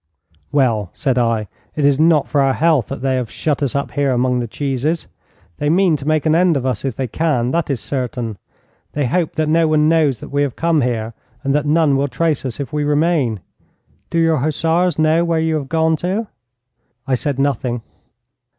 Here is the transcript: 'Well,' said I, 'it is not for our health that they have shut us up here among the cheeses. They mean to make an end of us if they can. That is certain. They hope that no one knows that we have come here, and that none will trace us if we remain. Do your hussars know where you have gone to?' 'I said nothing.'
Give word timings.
'Well,' 0.51 0.89
said 0.95 1.19
I, 1.19 1.47
'it 1.75 1.85
is 1.85 1.99
not 1.99 2.27
for 2.27 2.41
our 2.41 2.55
health 2.55 2.87
that 2.87 3.01
they 3.03 3.17
have 3.17 3.29
shut 3.29 3.61
us 3.61 3.75
up 3.75 3.91
here 3.91 4.09
among 4.11 4.39
the 4.39 4.47
cheeses. 4.47 5.07
They 5.57 5.69
mean 5.69 5.95
to 5.97 6.07
make 6.07 6.25
an 6.25 6.33
end 6.33 6.57
of 6.57 6.65
us 6.65 6.83
if 6.83 6.95
they 6.95 7.05
can. 7.07 7.51
That 7.51 7.69
is 7.69 7.79
certain. 7.81 8.39
They 8.93 9.05
hope 9.05 9.35
that 9.35 9.47
no 9.47 9.67
one 9.67 9.87
knows 9.87 10.19
that 10.19 10.29
we 10.29 10.41
have 10.41 10.55
come 10.55 10.81
here, 10.81 11.13
and 11.43 11.53
that 11.53 11.67
none 11.67 11.95
will 11.97 12.07
trace 12.07 12.45
us 12.45 12.59
if 12.59 12.73
we 12.73 12.83
remain. 12.83 13.41
Do 14.09 14.17
your 14.17 14.37
hussars 14.37 14.97
know 14.97 15.23
where 15.23 15.39
you 15.39 15.53
have 15.57 15.69
gone 15.69 15.97
to?' 15.97 16.25
'I 17.05 17.13
said 17.13 17.37
nothing.' 17.37 17.83